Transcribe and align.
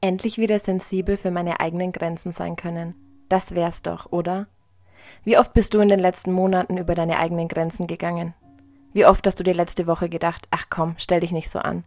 Endlich 0.00 0.38
wieder 0.38 0.58
sensibel 0.58 1.16
für 1.16 1.30
meine 1.30 1.60
eigenen 1.60 1.92
Grenzen 1.92 2.32
sein 2.32 2.56
können. 2.56 2.94
Das 3.28 3.54
wär's 3.54 3.82
doch, 3.82 4.12
oder? 4.12 4.46
Wie 5.24 5.38
oft 5.38 5.52
bist 5.52 5.74
du 5.74 5.80
in 5.80 5.88
den 5.88 5.98
letzten 5.98 6.32
Monaten 6.32 6.76
über 6.78 6.94
deine 6.94 7.18
eigenen 7.18 7.48
Grenzen 7.48 7.86
gegangen? 7.86 8.34
Wie 8.92 9.06
oft 9.06 9.26
hast 9.26 9.40
du 9.40 9.44
dir 9.44 9.54
letzte 9.54 9.86
Woche 9.86 10.08
gedacht, 10.08 10.48
ach 10.50 10.66
komm, 10.70 10.94
stell 10.98 11.20
dich 11.20 11.32
nicht 11.32 11.50
so 11.50 11.58
an? 11.58 11.84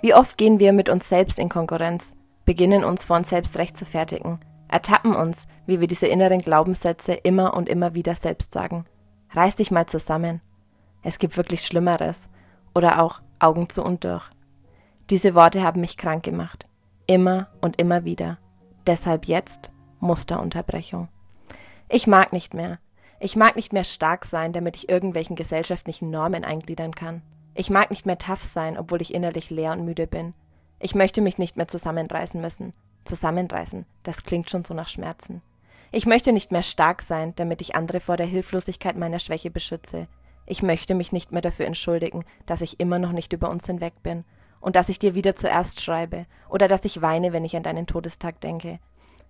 Wie 0.00 0.14
oft 0.14 0.36
gehen 0.36 0.60
wir 0.60 0.72
mit 0.72 0.88
uns 0.88 1.08
selbst 1.08 1.38
in 1.38 1.48
Konkurrenz, 1.48 2.14
beginnen 2.44 2.84
uns 2.84 3.04
vor 3.04 3.16
uns 3.16 3.30
selbst 3.30 3.58
recht 3.58 3.76
zu 3.76 3.84
fertigen, 3.84 4.38
ertappen 4.68 5.14
uns, 5.14 5.48
wie 5.66 5.80
wir 5.80 5.88
diese 5.88 6.06
inneren 6.06 6.38
Glaubenssätze 6.38 7.14
immer 7.14 7.54
und 7.54 7.68
immer 7.68 7.94
wieder 7.94 8.14
selbst 8.14 8.52
sagen. 8.52 8.84
Reiß 9.30 9.56
dich 9.56 9.70
mal 9.70 9.86
zusammen. 9.86 10.40
Es 11.02 11.18
gibt 11.18 11.36
wirklich 11.36 11.62
Schlimmeres. 11.62 12.28
Oder 12.74 13.02
auch 13.02 13.20
Augen 13.40 13.68
zu 13.68 13.82
und 13.82 14.04
durch. 14.04 14.30
Diese 15.10 15.34
Worte 15.34 15.62
haben 15.62 15.80
mich 15.80 15.96
krank 15.96 16.22
gemacht. 16.22 16.67
Immer 17.10 17.48
und 17.62 17.80
immer 17.80 18.04
wieder. 18.04 18.36
Deshalb 18.86 19.24
jetzt 19.24 19.72
Musterunterbrechung. 19.98 21.08
Ich 21.88 22.06
mag 22.06 22.34
nicht 22.34 22.52
mehr. 22.52 22.80
Ich 23.18 23.34
mag 23.34 23.56
nicht 23.56 23.72
mehr 23.72 23.84
stark 23.84 24.26
sein, 24.26 24.52
damit 24.52 24.76
ich 24.76 24.90
irgendwelchen 24.90 25.34
gesellschaftlichen 25.34 26.10
Normen 26.10 26.44
eingliedern 26.44 26.94
kann. 26.94 27.22
Ich 27.54 27.70
mag 27.70 27.88
nicht 27.88 28.04
mehr 28.04 28.18
tough 28.18 28.42
sein, 28.42 28.76
obwohl 28.76 29.00
ich 29.00 29.14
innerlich 29.14 29.48
leer 29.48 29.72
und 29.72 29.86
müde 29.86 30.06
bin. 30.06 30.34
Ich 30.80 30.94
möchte 30.94 31.22
mich 31.22 31.38
nicht 31.38 31.56
mehr 31.56 31.66
zusammenreißen 31.66 32.42
müssen. 32.42 32.74
Zusammenreißen, 33.04 33.86
das 34.02 34.24
klingt 34.24 34.50
schon 34.50 34.66
so 34.66 34.74
nach 34.74 34.88
Schmerzen. 34.88 35.40
Ich 35.90 36.04
möchte 36.04 36.34
nicht 36.34 36.52
mehr 36.52 36.62
stark 36.62 37.00
sein, 37.00 37.32
damit 37.36 37.62
ich 37.62 37.74
andere 37.74 38.00
vor 38.00 38.18
der 38.18 38.26
Hilflosigkeit 38.26 38.98
meiner 38.98 39.18
Schwäche 39.18 39.50
beschütze. 39.50 40.08
Ich 40.44 40.62
möchte 40.62 40.94
mich 40.94 41.10
nicht 41.10 41.32
mehr 41.32 41.40
dafür 41.40 41.64
entschuldigen, 41.64 42.26
dass 42.44 42.60
ich 42.60 42.80
immer 42.80 42.98
noch 42.98 43.12
nicht 43.12 43.32
über 43.32 43.48
uns 43.48 43.64
hinweg 43.64 43.94
bin 44.02 44.26
und 44.60 44.76
dass 44.76 44.88
ich 44.88 44.98
dir 44.98 45.14
wieder 45.14 45.34
zuerst 45.34 45.80
schreibe 45.80 46.26
oder 46.48 46.68
dass 46.68 46.84
ich 46.84 47.02
weine, 47.02 47.32
wenn 47.32 47.44
ich 47.44 47.56
an 47.56 47.62
deinen 47.62 47.86
Todestag 47.86 48.40
denke. 48.40 48.78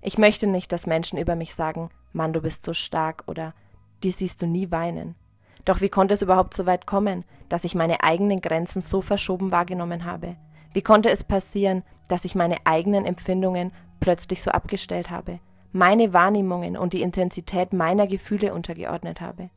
Ich 0.01 0.19
möchte 0.19 0.47
nicht, 0.47 0.73
dass 0.73 0.87
Menschen 0.87 1.19
über 1.19 1.35
mich 1.35 1.55
sagen, 1.55 1.91
Mann, 2.13 2.33
du 2.33 2.41
bist 2.41 2.65
so 2.65 2.73
stark 2.73 3.25
oder 3.27 3.55
die 4.03 4.11
siehst 4.11 4.41
du 4.43 4.47
nie 4.47 4.71
weinen. 4.71 5.17
Doch 5.65 5.81
wie 5.81 5.89
konnte 5.89 6.15
es 6.15 6.23
überhaupt 6.23 6.55
so 6.55 6.67
weit 6.67 6.87
kommen, 6.87 7.25
dass 7.49 7.65
ich 7.65 7.75
meine 7.75 8.03
eigenen 8.03 8.41
Grenzen 8.41 8.81
so 8.81 9.01
verschoben 9.01 9.53
wahrgenommen 9.53 10.05
habe? 10.05 10.37
Wie 10.73 10.83
konnte 10.83 11.11
es 11.11 11.25
passieren, 11.25 11.83
dass 12.09 12.25
ich 12.25 12.35
meine 12.35 12.57
eigenen 12.65 13.05
Empfindungen 13.05 13.73
plötzlich 14.01 14.43
so 14.43 14.51
abgestellt 14.51 15.11
habe, 15.11 15.41
meine 15.73 16.13
Wahrnehmungen 16.13 16.77
und 16.77 16.93
die 16.93 17.03
Intensität 17.03 17.73
meiner 17.73 18.07
Gefühle 18.07 18.55
untergeordnet 18.55 19.21
habe? 19.21 19.51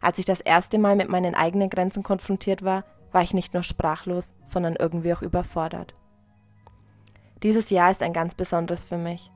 Als 0.00 0.18
ich 0.18 0.24
das 0.24 0.40
erste 0.40 0.78
Mal 0.78 0.96
mit 0.96 1.08
meinen 1.08 1.34
eigenen 1.34 1.70
Grenzen 1.70 2.02
konfrontiert 2.02 2.64
war, 2.64 2.84
war 3.16 3.22
ich 3.22 3.32
nicht 3.32 3.54
nur 3.54 3.62
sprachlos, 3.62 4.34
sondern 4.44 4.76
irgendwie 4.76 5.14
auch 5.14 5.22
überfordert. 5.22 5.94
Dieses 7.42 7.70
Jahr 7.70 7.90
ist 7.90 8.02
ein 8.02 8.12
ganz 8.12 8.34
besonderes 8.34 8.84
für 8.84 8.98
mich. 8.98 9.30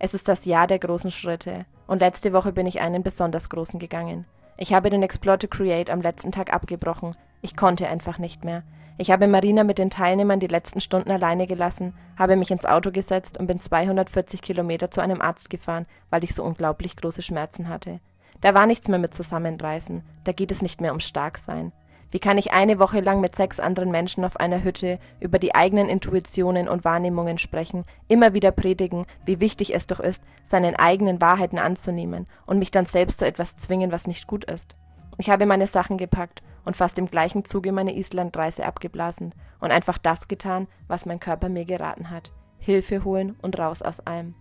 Es 0.00 0.12
ist 0.12 0.26
das 0.26 0.44
Jahr 0.44 0.66
der 0.66 0.80
großen 0.80 1.12
Schritte 1.12 1.64
und 1.86 2.00
letzte 2.00 2.32
Woche 2.32 2.50
bin 2.50 2.66
ich 2.66 2.80
einen 2.80 3.04
besonders 3.04 3.48
großen 3.48 3.78
gegangen. 3.78 4.26
Ich 4.56 4.74
habe 4.74 4.90
den 4.90 5.04
Explore 5.04 5.38
to 5.38 5.46
Create 5.46 5.88
am 5.88 6.00
letzten 6.00 6.32
Tag 6.32 6.52
abgebrochen. 6.52 7.14
Ich 7.42 7.54
konnte 7.54 7.86
einfach 7.86 8.18
nicht 8.18 8.44
mehr. 8.44 8.64
Ich 8.98 9.12
habe 9.12 9.28
Marina 9.28 9.62
mit 9.62 9.78
den 9.78 9.90
Teilnehmern 9.90 10.40
die 10.40 10.48
letzten 10.48 10.80
Stunden 10.80 11.12
alleine 11.12 11.46
gelassen, 11.46 11.94
habe 12.18 12.34
mich 12.34 12.50
ins 12.50 12.66
Auto 12.66 12.90
gesetzt 12.90 13.38
und 13.38 13.46
bin 13.46 13.60
240 13.60 14.42
Kilometer 14.42 14.90
zu 14.90 15.00
einem 15.00 15.20
Arzt 15.20 15.48
gefahren, 15.48 15.86
weil 16.10 16.24
ich 16.24 16.34
so 16.34 16.42
unglaublich 16.42 16.96
große 16.96 17.22
Schmerzen 17.22 17.68
hatte. 17.68 18.00
Da 18.40 18.52
war 18.52 18.66
nichts 18.66 18.88
mehr 18.88 18.98
mit 18.98 19.14
Zusammenreißen, 19.14 20.02
da 20.24 20.32
geht 20.32 20.50
es 20.50 20.60
nicht 20.60 20.80
mehr 20.80 20.92
um 20.92 20.98
Starksein. 20.98 21.70
Wie 22.12 22.18
kann 22.18 22.36
ich 22.36 22.52
eine 22.52 22.78
Woche 22.78 23.00
lang 23.00 23.22
mit 23.22 23.34
sechs 23.34 23.58
anderen 23.58 23.90
Menschen 23.90 24.22
auf 24.26 24.36
einer 24.36 24.62
Hütte 24.62 24.98
über 25.18 25.38
die 25.38 25.54
eigenen 25.54 25.88
Intuitionen 25.88 26.68
und 26.68 26.84
Wahrnehmungen 26.84 27.38
sprechen, 27.38 27.84
immer 28.06 28.34
wieder 28.34 28.52
predigen, 28.52 29.06
wie 29.24 29.40
wichtig 29.40 29.74
es 29.74 29.86
doch 29.86 29.98
ist, 29.98 30.22
seinen 30.44 30.76
eigenen 30.76 31.22
Wahrheiten 31.22 31.58
anzunehmen 31.58 32.26
und 32.44 32.58
mich 32.58 32.70
dann 32.70 32.84
selbst 32.84 33.18
zu 33.18 33.26
etwas 33.26 33.56
zwingen, 33.56 33.92
was 33.92 34.06
nicht 34.06 34.26
gut 34.26 34.44
ist? 34.44 34.76
Ich 35.16 35.30
habe 35.30 35.46
meine 35.46 35.66
Sachen 35.66 35.96
gepackt 35.96 36.42
und 36.66 36.76
fast 36.76 36.98
im 36.98 37.06
gleichen 37.06 37.46
Zuge 37.46 37.72
meine 37.72 37.96
Islandreise 37.96 38.66
abgeblasen 38.66 39.34
und 39.58 39.72
einfach 39.72 39.96
das 39.96 40.28
getan, 40.28 40.68
was 40.88 41.06
mein 41.06 41.18
Körper 41.18 41.48
mir 41.48 41.64
geraten 41.64 42.10
hat. 42.10 42.30
Hilfe 42.58 43.04
holen 43.04 43.36
und 43.40 43.58
raus 43.58 43.80
aus 43.80 44.00
allem. 44.00 44.34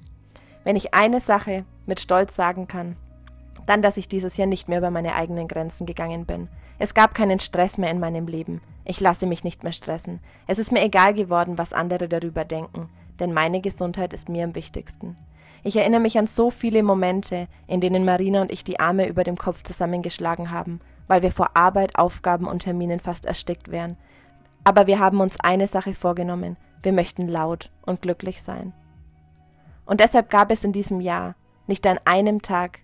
Wenn 0.65 0.75
ich 0.75 0.93
eine 0.93 1.21
Sache 1.21 1.65
mit 1.85 2.01
Stolz 2.01 2.35
sagen 2.35 2.67
kann, 2.67 2.97
dann, 3.65 3.81
dass 3.81 3.97
ich 3.97 4.07
dieses 4.07 4.37
Jahr 4.37 4.47
nicht 4.47 4.67
mehr 4.67 4.79
über 4.79 4.91
meine 4.91 5.15
eigenen 5.15 5.47
Grenzen 5.47 5.85
gegangen 5.85 6.25
bin. 6.25 6.49
Es 6.79 6.93
gab 6.93 7.13
keinen 7.13 7.39
Stress 7.39 7.77
mehr 7.77 7.91
in 7.91 7.99
meinem 7.99 8.27
Leben. 8.27 8.61
Ich 8.85 8.99
lasse 8.99 9.27
mich 9.27 9.43
nicht 9.43 9.63
mehr 9.63 9.71
stressen. 9.71 10.19
Es 10.47 10.59
ist 10.59 10.71
mir 10.71 10.81
egal 10.81 11.13
geworden, 11.13 11.57
was 11.57 11.73
andere 11.73 12.09
darüber 12.09 12.45
denken, 12.45 12.89
denn 13.19 13.33
meine 13.33 13.61
Gesundheit 13.61 14.13
ist 14.13 14.29
mir 14.29 14.43
am 14.43 14.55
wichtigsten. 14.55 15.15
Ich 15.63 15.75
erinnere 15.75 16.01
mich 16.01 16.17
an 16.17 16.25
so 16.25 16.49
viele 16.49 16.81
Momente, 16.81 17.47
in 17.67 17.81
denen 17.81 18.03
Marina 18.03 18.41
und 18.41 18.51
ich 18.51 18.63
die 18.63 18.79
Arme 18.79 19.07
über 19.07 19.23
dem 19.23 19.37
Kopf 19.37 19.61
zusammengeschlagen 19.63 20.49
haben, 20.49 20.79
weil 21.07 21.21
wir 21.21 21.31
vor 21.31 21.55
Arbeit, 21.55 21.97
Aufgaben 21.97 22.47
und 22.47 22.59
Terminen 22.59 22.99
fast 22.99 23.27
erstickt 23.27 23.69
wären. 23.69 23.95
Aber 24.63 24.87
wir 24.87 24.99
haben 24.99 25.19
uns 25.19 25.39
eine 25.39 25.67
Sache 25.67 25.93
vorgenommen. 25.93 26.57
Wir 26.81 26.93
möchten 26.93 27.27
laut 27.27 27.69
und 27.85 28.01
glücklich 28.01 28.41
sein. 28.41 28.73
Und 29.85 29.99
deshalb 29.99 30.29
gab 30.29 30.51
es 30.51 30.63
in 30.63 30.73
diesem 30.73 30.99
Jahr 30.99 31.35
nicht 31.67 31.85
an 31.85 31.99
einem 32.05 32.41
Tag 32.41 32.79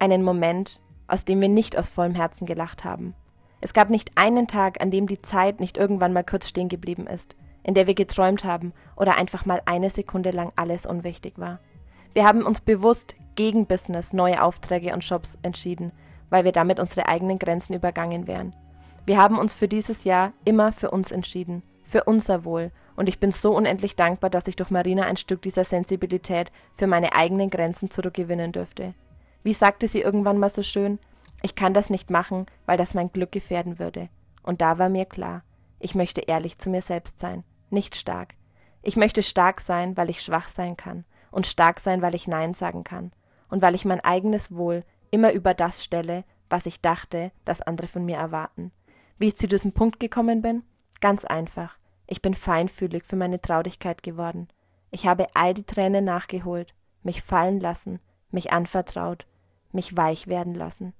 einen 0.00 0.22
Moment, 0.22 0.80
aus 1.06 1.24
dem 1.24 1.40
wir 1.40 1.48
nicht 1.48 1.76
aus 1.76 1.88
vollem 1.88 2.14
Herzen 2.14 2.46
gelacht 2.46 2.84
haben. 2.84 3.14
Es 3.60 3.72
gab 3.72 3.90
nicht 3.90 4.12
einen 4.14 4.46
Tag, 4.46 4.80
an 4.80 4.90
dem 4.90 5.06
die 5.06 5.20
Zeit 5.20 5.58
nicht 5.58 5.78
irgendwann 5.78 6.12
mal 6.12 6.24
kurz 6.24 6.48
stehen 6.48 6.68
geblieben 6.68 7.06
ist, 7.06 7.34
in 7.64 7.74
der 7.74 7.86
wir 7.86 7.94
geträumt 7.94 8.44
haben 8.44 8.72
oder 8.96 9.16
einfach 9.16 9.46
mal 9.46 9.60
eine 9.64 9.90
Sekunde 9.90 10.30
lang 10.30 10.52
alles 10.56 10.86
unwichtig 10.86 11.38
war. 11.38 11.58
Wir 12.14 12.24
haben 12.24 12.42
uns 12.42 12.60
bewusst 12.60 13.16
gegen 13.34 13.66
Business, 13.66 14.12
neue 14.12 14.42
Aufträge 14.42 14.92
und 14.92 15.04
Shops 15.04 15.38
entschieden, 15.42 15.92
weil 16.30 16.44
wir 16.44 16.52
damit 16.52 16.78
unsere 16.78 17.08
eigenen 17.08 17.38
Grenzen 17.38 17.74
übergangen 17.74 18.26
wären. 18.26 18.54
Wir 19.06 19.18
haben 19.18 19.38
uns 19.38 19.54
für 19.54 19.68
dieses 19.68 20.04
Jahr 20.04 20.32
immer 20.44 20.72
für 20.72 20.90
uns 20.90 21.10
entschieden, 21.10 21.62
für 21.82 22.04
unser 22.04 22.44
Wohl, 22.44 22.70
und 22.96 23.08
ich 23.08 23.20
bin 23.20 23.30
so 23.30 23.56
unendlich 23.56 23.94
dankbar, 23.94 24.28
dass 24.28 24.48
ich 24.48 24.56
durch 24.56 24.70
Marina 24.70 25.04
ein 25.04 25.16
Stück 25.16 25.40
dieser 25.42 25.64
Sensibilität 25.64 26.50
für 26.74 26.88
meine 26.88 27.14
eigenen 27.14 27.48
Grenzen 27.48 27.90
zurückgewinnen 27.90 28.50
dürfte. 28.50 28.92
Wie 29.48 29.54
sagte 29.54 29.88
sie 29.88 30.02
irgendwann 30.02 30.36
mal 30.36 30.50
so 30.50 30.62
schön, 30.62 30.98
ich 31.40 31.54
kann 31.54 31.72
das 31.72 31.88
nicht 31.88 32.10
machen, 32.10 32.44
weil 32.66 32.76
das 32.76 32.92
mein 32.92 33.10
Glück 33.10 33.32
gefährden 33.32 33.78
würde. 33.78 34.10
Und 34.42 34.60
da 34.60 34.76
war 34.76 34.90
mir 34.90 35.06
klar, 35.06 35.42
ich 35.78 35.94
möchte 35.94 36.20
ehrlich 36.20 36.58
zu 36.58 36.68
mir 36.68 36.82
selbst 36.82 37.18
sein, 37.18 37.44
nicht 37.70 37.96
stark. 37.96 38.34
Ich 38.82 38.98
möchte 38.98 39.22
stark 39.22 39.62
sein, 39.62 39.96
weil 39.96 40.10
ich 40.10 40.20
schwach 40.20 40.50
sein 40.50 40.76
kann 40.76 41.06
und 41.30 41.46
stark 41.46 41.80
sein, 41.80 42.02
weil 42.02 42.14
ich 42.14 42.28
Nein 42.28 42.52
sagen 42.52 42.84
kann 42.84 43.10
und 43.48 43.62
weil 43.62 43.74
ich 43.74 43.86
mein 43.86 44.00
eigenes 44.00 44.54
Wohl 44.54 44.84
immer 45.10 45.32
über 45.32 45.54
das 45.54 45.82
stelle, 45.82 46.24
was 46.50 46.66
ich 46.66 46.82
dachte, 46.82 47.32
dass 47.46 47.62
andere 47.62 47.88
von 47.88 48.04
mir 48.04 48.18
erwarten. 48.18 48.70
Wie 49.16 49.28
ich 49.28 49.38
zu 49.38 49.48
diesem 49.48 49.72
Punkt 49.72 49.98
gekommen 49.98 50.42
bin? 50.42 50.62
Ganz 51.00 51.24
einfach. 51.24 51.78
Ich 52.06 52.20
bin 52.20 52.34
feinfühlig 52.34 53.02
für 53.02 53.16
meine 53.16 53.40
Traurigkeit 53.40 54.02
geworden. 54.02 54.48
Ich 54.90 55.06
habe 55.06 55.26
all 55.32 55.54
die 55.54 55.64
Tränen 55.64 56.04
nachgeholt, 56.04 56.74
mich 57.02 57.22
fallen 57.22 57.60
lassen, 57.60 58.00
mich 58.30 58.52
anvertraut, 58.52 59.26
mich 59.72 59.96
weich 59.96 60.26
werden 60.26 60.54
lassen. 60.54 60.94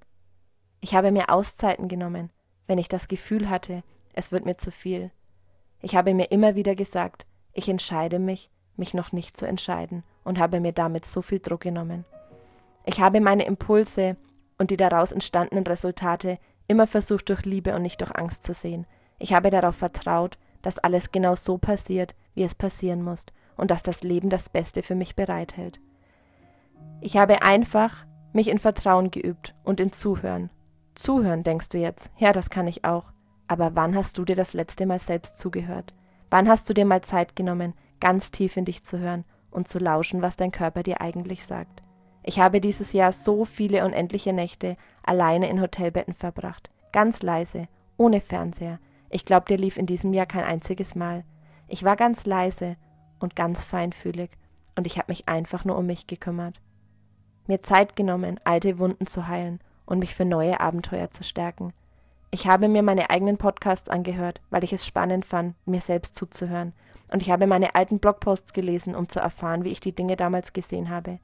Ich 0.81 0.95
habe 0.95 1.11
mir 1.11 1.31
Auszeiten 1.31 1.89
genommen, 1.89 2.31
wenn 2.67 2.79
ich 2.79 2.89
das 2.89 3.09
Gefühl 3.09 3.51
hatte, 3.51 3.83
es 4.13 4.33
wird 4.33 4.45
mir 4.45 4.57
zu 4.57 4.71
viel. 4.71 5.11
Ich 5.81 5.97
habe 5.97 6.15
mir 6.15 6.31
immer 6.31 6.55
wieder 6.55 6.75
gesagt, 6.75 7.27
ich 7.53 7.69
entscheide 7.69 8.19
mich, 8.19 8.51
mich 8.77 8.95
noch 8.95 9.13
nicht 9.13 9.37
zu 9.37 9.47
entscheiden 9.47 10.05
und 10.25 10.39
habe 10.39 10.61
mir 10.61 10.73
damit 10.73 11.05
so 11.05 11.23
viel 11.23 11.41
Druck 11.41 11.63
genommen. 11.63 12.05
Ich 12.85 13.01
habe 13.01 13.21
meine 13.21 13.45
Impulse 13.45 14.17
und 14.59 14.71
die 14.71 14.77
daraus 14.77 15.13
entstandenen 15.13 15.67
Resultate 15.67 16.39
immer 16.69 16.87
versucht 16.87 17.29
durch 17.29 17.45
Liebe 17.45 17.75
und 17.75 17.83
nicht 17.83 18.01
durch 18.01 18.17
Angst 18.17 18.43
zu 18.43 18.55
sehen. 18.55 18.87
Ich 19.19 19.33
habe 19.33 19.51
darauf 19.51 19.77
vertraut, 19.77 20.39
dass 20.63 20.79
alles 20.79 21.11
genau 21.13 21.35
so 21.35 21.59
passiert, 21.59 22.15
wie 22.35 22.45
es 22.45 22.55
passieren 22.55 23.03
muss 23.03 23.27
und 23.57 23.71
dass 23.71 23.83
das 23.83 24.03
Leben 24.03 24.31
das 24.31 24.49
Beste 24.49 24.83
für 24.83 24.95
mich 24.95 25.17
bereithält. 25.17 25.81
Ich 27.01 27.17
habe 27.17 27.43
einfach 27.43 28.07
mich 28.39 28.47
in 28.47 28.61
Vertrauen 28.61 29.11
geübt 29.11 29.57
und 29.65 29.81
in 29.81 29.91
Zuhören. 29.91 30.49
Zuhören, 30.95 31.43
denkst 31.43 31.71
du 31.71 31.79
jetzt, 31.79 32.09
ja, 32.19 32.33
das 32.33 32.51
kann 32.51 32.69
ich 32.69 32.85
auch. 32.85 33.13
Aber 33.49 33.75
wann 33.75 33.97
hast 33.97 34.17
du 34.17 34.25
dir 34.25 34.37
das 34.37 34.53
letzte 34.53 34.87
Mal 34.87 35.01
selbst 35.01 35.37
zugehört? 35.39 35.93
Wann 36.31 36.49
hast 36.49 36.71
du 36.71 36.73
dir 36.73 36.85
mal 36.85 37.01
Zeit 37.01 37.35
genommen, 37.35 37.75
ganz 37.99 38.31
tief 38.31 38.57
in 38.57 38.65
dich 38.65 38.85
zu 38.85 39.01
hören 39.01 39.25
und 39.51 39.67
zu 39.67 39.81
lauschen, 39.81 40.23
was 40.23 40.37
dein 40.37 40.53
Körper 40.53 40.85
dir 40.85 41.01
eigentlich 41.01 41.45
sagt? 41.47 41.83
Ich 42.23 42.39
habe 42.39 42.61
dieses 42.61 42.93
Jahr 42.93 43.11
so 43.11 43.45
viele 43.45 43.85
unendliche 43.85 44.33
Nächte 44.33 44.77
alleine 45.03 45.49
in 45.49 45.61
Hotelbetten 45.61 46.15
verbracht, 46.15 46.71
ganz 46.93 47.23
leise, 47.23 47.67
ohne 47.97 48.21
Fernseher. 48.21 48.79
Ich 49.11 49.25
glaube, 49.25 49.47
der 49.49 49.59
lief 49.59 49.77
in 49.77 49.87
diesem 49.87 50.13
Jahr 50.13 50.27
kein 50.27 50.45
einziges 50.45 50.95
Mal. 50.95 51.25
Ich 51.67 51.83
war 51.83 51.97
ganz 51.97 52.25
leise 52.25 52.77
und 53.19 53.35
ganz 53.35 53.65
feinfühlig 53.65 54.31
und 54.77 54.87
ich 54.87 54.97
habe 54.97 55.11
mich 55.11 55.29
einfach 55.29 55.65
nur 55.65 55.77
um 55.77 55.87
mich 55.87 56.07
gekümmert 56.07 56.61
mir 57.49 57.63
Zeit 57.63 57.97
genommen, 57.97 58.39
alte 58.45 58.79
Wunden 58.79 59.07
zu 59.07 59.27
heilen 59.27 59.61
und 59.87 59.99
mich 59.99 60.15
für 60.15 60.25
neue 60.25 60.61
Abenteuer 60.61 61.11
zu 61.11 61.25
stärken. 61.25 61.73
Ich 62.31 62.47
habe 62.47 62.69
mir 62.69 62.83
meine 62.83 63.09
eigenen 63.09 63.39
Podcasts 63.39 63.89
angehört, 63.89 64.41
weil 64.51 64.63
ich 64.63 64.73
es 64.73 64.87
spannend 64.87 65.25
fand, 65.25 65.55
mir 65.67 65.81
selbst 65.81 66.15
zuzuhören. 66.15 66.75
Und 67.11 67.23
ich 67.23 67.31
habe 67.31 67.47
meine 67.47 67.75
alten 67.75 68.01
Blogposts 68.01 68.53
gelesen, 68.53 68.95
um 68.95 69.09
zu 69.09 69.19
erfahren, 69.19 69.65
wie 69.65 69.71
ich 69.71 69.81
die 69.81 69.95
Dinge 69.95 70.17
damals 70.17 70.53
gesehen 70.53 70.91
habe. 70.91 71.21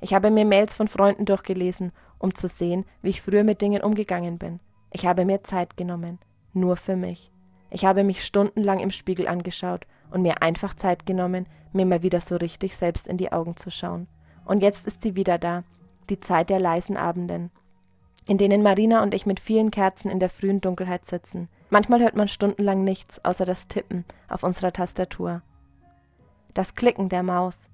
Ich 0.00 0.14
habe 0.14 0.30
mir 0.30 0.46
Mails 0.46 0.72
von 0.72 0.88
Freunden 0.88 1.26
durchgelesen, 1.26 1.92
um 2.18 2.34
zu 2.34 2.48
sehen, 2.48 2.86
wie 3.02 3.10
ich 3.10 3.20
früher 3.20 3.44
mit 3.44 3.60
Dingen 3.60 3.82
umgegangen 3.82 4.38
bin. 4.38 4.60
Ich 4.92 5.04
habe 5.06 5.26
mir 5.26 5.44
Zeit 5.44 5.76
genommen, 5.76 6.18
nur 6.54 6.76
für 6.76 6.96
mich. 6.96 7.30
Ich 7.68 7.84
habe 7.84 8.02
mich 8.02 8.24
stundenlang 8.24 8.78
im 8.78 8.90
Spiegel 8.90 9.28
angeschaut 9.28 9.86
und 10.10 10.22
mir 10.22 10.40
einfach 10.40 10.74
Zeit 10.74 11.04
genommen, 11.04 11.46
mir 11.72 11.84
mal 11.84 12.02
wieder 12.02 12.22
so 12.22 12.36
richtig 12.36 12.76
selbst 12.76 13.06
in 13.06 13.18
die 13.18 13.32
Augen 13.32 13.56
zu 13.56 13.70
schauen. 13.70 14.08
Und 14.46 14.62
jetzt 14.62 14.86
ist 14.86 15.02
sie 15.02 15.16
wieder 15.16 15.38
da, 15.38 15.64
die 16.08 16.20
Zeit 16.20 16.48
der 16.48 16.60
leisen 16.60 16.96
Abenden, 16.96 17.50
in 18.26 18.38
denen 18.38 18.62
Marina 18.62 19.02
und 19.02 19.12
ich 19.12 19.26
mit 19.26 19.40
vielen 19.40 19.70
Kerzen 19.70 20.10
in 20.10 20.20
der 20.20 20.30
frühen 20.30 20.60
Dunkelheit 20.60 21.04
sitzen. 21.04 21.48
Manchmal 21.68 22.00
hört 22.00 22.16
man 22.16 22.28
stundenlang 22.28 22.84
nichts 22.84 23.22
außer 23.24 23.44
das 23.44 23.68
Tippen 23.68 24.04
auf 24.28 24.44
unserer 24.44 24.72
Tastatur. 24.72 25.42
Das 26.54 26.74
Klicken 26.74 27.08
der 27.08 27.22
Maus, 27.22 27.68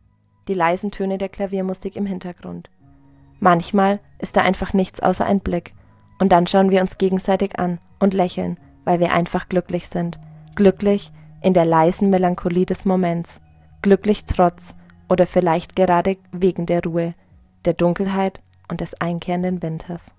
die 0.49 0.55
leisen 0.55 0.91
Töne 0.91 1.19
der 1.19 1.29
Klaviermusik 1.29 1.95
im 1.95 2.07
Hintergrund. 2.07 2.71
Manchmal 3.39 4.01
ist 4.19 4.37
da 4.37 4.41
einfach 4.41 4.73
nichts 4.73 5.01
außer 5.01 5.25
ein 5.25 5.41
Blick, 5.41 5.75
und 6.19 6.31
dann 6.31 6.47
schauen 6.47 6.71
wir 6.71 6.81
uns 6.81 6.99
gegenseitig 6.99 7.59
an 7.59 7.81
und 7.99 8.15
lächeln, 8.15 8.57
weil 8.85 9.01
wir 9.01 9.13
einfach 9.13 9.49
glücklich 9.49 9.89
sind. 9.89 10.21
Glücklich 10.55 11.11
in 11.43 11.53
der 11.53 11.65
leisen 11.65 12.11
Melancholie 12.11 12.65
des 12.65 12.85
Moments. 12.85 13.41
Glücklich 13.83 14.25
trotz 14.25 14.77
oder 15.13 15.27
vielleicht 15.27 15.77
gerade 15.77 16.17
wegen 16.33 16.65
der 16.65 16.83
Ruhe, 16.83 17.15
der 17.67 17.75
Dunkelheit 17.75 18.41
und 18.69 18.81
des 18.81 18.99
einkehrenden 18.99 19.63
Winters. 19.63 20.11